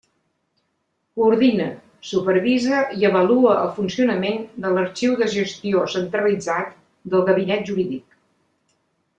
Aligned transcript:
Coordina, 1.19 1.67
supervisa 2.11 2.79
i 3.01 3.07
avalua 3.11 3.53
el 3.65 3.69
funcionament 3.77 4.41
de 4.65 4.73
l'arxiu 4.79 5.15
de 5.23 5.29
gestió 5.37 5.85
centralitzat 5.97 6.75
del 7.13 7.27
Gabinet 7.31 7.71
Jurídic. 7.73 8.21